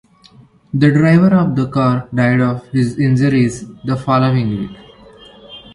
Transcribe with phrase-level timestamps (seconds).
[0.73, 4.77] The driver of the car died of his injuries the following week.